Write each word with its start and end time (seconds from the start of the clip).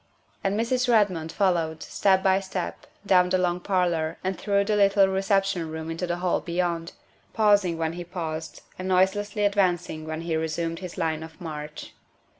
And 0.43 0.59
Mrs. 0.59 0.89
Redmond 0.89 1.31
followed, 1.31 1.83
step 1.83 2.23
by 2.23 2.39
step, 2.39 2.87
down 3.05 3.29
the 3.29 3.37
long 3.37 3.59
parlor 3.59 4.17
and 4.23 4.35
through 4.35 4.65
the 4.65 4.75
little 4.75 5.07
reception 5.07 5.69
room 5.69 5.91
into 5.91 6.07
the 6.07 6.15
hall 6.17 6.41
beyond, 6.41 6.93
pausing 7.33 7.77
when 7.77 7.93
he 7.93 8.03
paused 8.03 8.61
and 8.79 8.87
noiselessly 8.87 9.45
advancing 9.45 10.07
when 10.07 10.21
he 10.21 10.35
resumed 10.35 10.79
his 10.79 10.97
line 10.97 11.21
of 11.21 11.39
march. 11.39 11.93